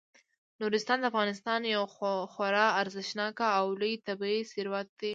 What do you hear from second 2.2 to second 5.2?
خورا ارزښتناک او لوی طبعي ثروت دی.